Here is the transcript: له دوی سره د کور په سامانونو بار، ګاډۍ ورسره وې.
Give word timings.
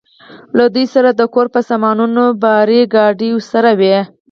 له 0.57 0.65
دوی 0.73 0.85
سره 0.95 1.09
د 1.13 1.21
کور 1.33 1.47
په 1.55 1.59
سامانونو 1.69 2.23
بار، 2.41 2.69
ګاډۍ 2.93 3.29
ورسره 3.33 3.71
وې. 3.79 3.99